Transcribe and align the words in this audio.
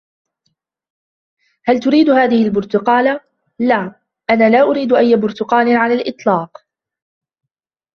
هل 1.65 1.79
تريد 1.79 2.09
هذهِ 2.09 2.45
البرتقالة؟ 2.45 3.19
"لا, 3.59 3.95
أنا 4.29 4.49
لا 4.49 4.61
أريد 4.61 4.93
أي 4.93 5.15
برتقال 5.15 5.75
على 5.77 5.93
الإطلاق." 5.93 6.65